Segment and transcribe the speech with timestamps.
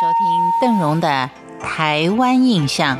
[0.00, 1.28] 收听邓荣的
[1.62, 2.96] 《台湾印象》。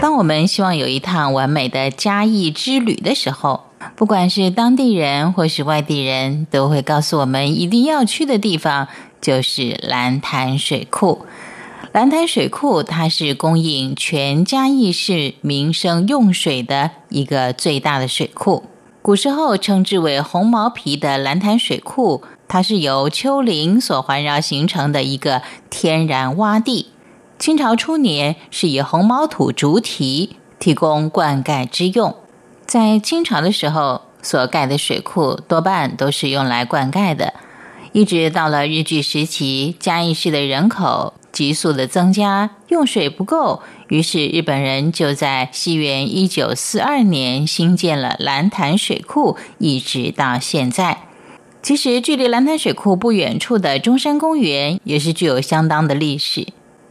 [0.00, 3.64] 当我们希望有一趟完美的嘉义之旅的时候，
[3.94, 8.88] 不管是当地人或是外地人，都会告诉我们一定要去的地方
[9.20, 11.26] 就是蓝潭水库。
[11.94, 18.64] 蓝潭水库它是供应全嘉义市民生用水的一个最大的水库。
[19.00, 26.88] 古时候称之为红毛皮的蓝潭水库，它是由丘陵所环绕形成的一个天然洼地。
[27.38, 32.16] 清朝初年是以红毛土主体，提供灌溉之用。
[32.66, 37.34] 在清朝的时候所盖的水库多半都是用来灌溉的，
[37.92, 41.14] 一直到了日据时期，嘉义市的人口。
[41.34, 51.08] 急速的增加，用水不够，于是日本人就在西元一九四二年新建了蓝潭水库，一直到现在。
[51.60, 56.46] 其实，距离蓝潭水库不远处的中山公园也是具有相当的历史。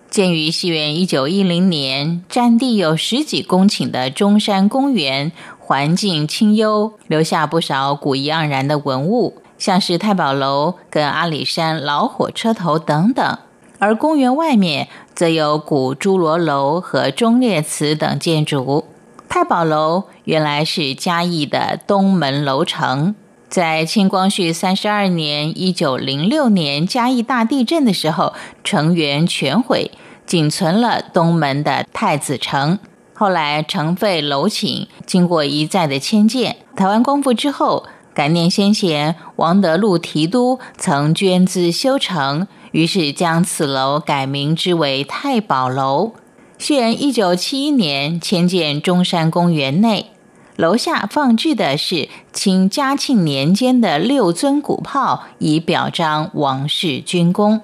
[0.09, 13.37] 建于西元一九一零年，占地有十几公顷的中山公园，环境清幽，留下不少古意盎然的文物，像是太保楼跟阿里山老火车头等等。
[13.83, 18.85] 而公园外面则有古侏罗楼和忠烈祠等建筑。
[19.27, 23.13] 太保楼原来是嘉义的东门楼城，
[23.49, 29.91] 在清光绪三十二年（一九零六年）嘉义大地震的时候，城垣全毁，
[30.25, 32.79] 仅存了东门的太子城。
[33.13, 42.47] 后来城废楼寝，经过一再的迁建，台湾光复之后，感念先贤王德禄提督曾捐资修成。
[42.71, 46.13] 于是将此楼改名之为太保楼。
[46.57, 50.07] 现一九七一年迁建中山公园内，
[50.55, 57.61] 楼下放置的是清嘉庆年间的六尊古炮，以表彰王室军功。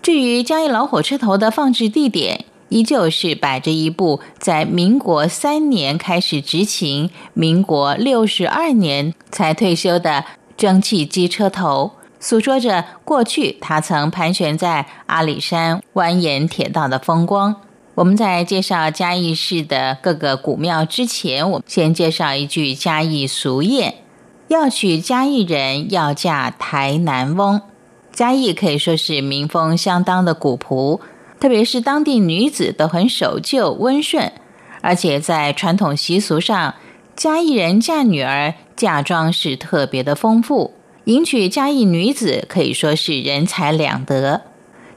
[0.00, 10.24] 至于嘉义老火车头的放置地点，依旧是摆着一部在民国三年开始执勤，民国六十二年才退休的
[10.56, 11.92] 蒸汽机车头。
[12.18, 17.54] 诉说着过去他曾盘旋在阿里山蜿蜒铁道的风光。
[17.94, 23.94] 我们在介绍嘉义市的各个古庙之前，我们先介绍一句嘉义俗谚
[24.48, 27.60] ：“要娶嘉义人，要嫁台南翁。”
[28.12, 31.00] 嘉义可以说是民风相当的古朴，
[31.38, 34.32] 特别是当地女子都很守旧温顺，
[34.80, 36.74] 而且在传统习俗上，
[37.14, 40.74] 嘉义人嫁女儿嫁妆是特别的丰富。
[41.04, 44.42] 迎娶嘉义女子可以说是人财两得。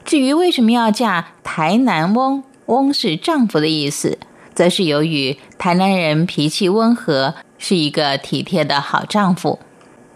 [0.04, 4.18] 至于为什么要嫁台南翁，翁是丈夫的意思，
[4.54, 9.60] 则是由于台南人脾气温和，是一个体贴的好丈夫。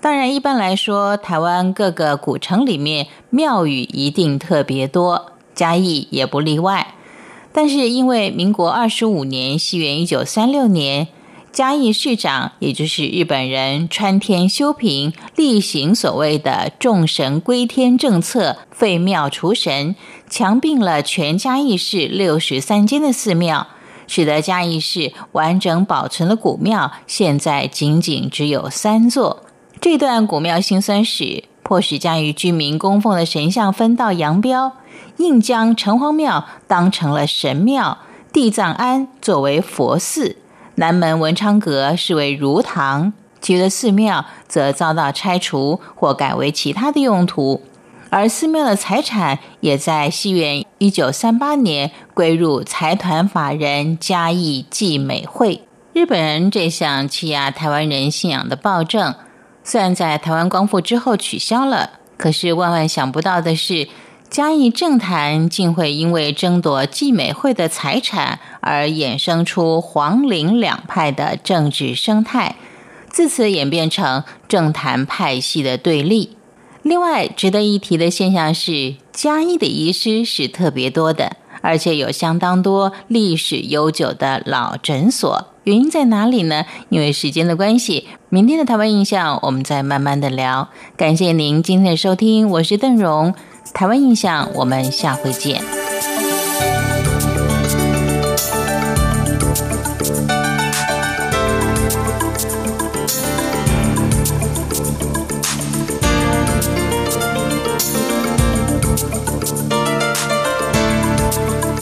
[0.00, 6.94] 当然，一般来说，台湾各个古城里面庙宇一定特别多，嘉义也不例外。
[7.52, 11.08] 但是因为民国二十五年（西元一九三六年）。
[11.54, 19.94] 嘉义市长，也就是日本人川天修平，例行所谓的众神归天政策，废庙除神，
[20.28, 23.68] 强并了全嘉义市六十三间的寺庙，
[24.08, 29.44] 使得嘉义市完整保存了古庙，现在仅仅只有三座。
[29.80, 34.72] 这段古庙辛酸史，迫使嘉义居民供奉的神像分道扬镳，
[35.16, 37.98] 硬将城隍庙当成了神庙，
[38.32, 40.36] 地藏庵作为佛寺。
[40.76, 47.62] 南门文昌阁视为儒堂，其余的寺庙则遭到拆除或改为其他的用途，
[48.10, 55.62] 而寺庙的财产也在西元一九三八年归入财团法人嘉义济美会。
[55.94, 59.14] 日本人这项欺压台湾人信仰的暴政，
[59.64, 63.88] 虽然在台湾光复之后取消了，可是万万想不到的是。
[64.30, 72.56] 嘉义政坛竟会因为争夺纪美会的财产而衍生出黄陵两派的政治生态，
[73.08, 76.36] 自此演变成政坛派系的对立。
[76.82, 85.46] 另外，值得一提的现象是，嘉义的遗失是特别多的，而且有相当多历史悠久的老诊所。
[85.64, 86.66] 原因在哪里呢？
[86.90, 90.68] 因为时间的关系，明天的台湾印象我们再慢慢的聊。
[90.94, 93.34] 感谢您今天的收听，我是邓荣。
[93.72, 95.83] 台湾印象，我们下回见。